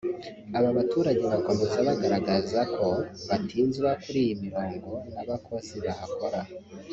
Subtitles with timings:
[0.57, 2.87] Aba baturage bakomeza bagaragaza ko
[3.29, 6.39] batinzwa kuri iyi mirongo n’abakozi bahakora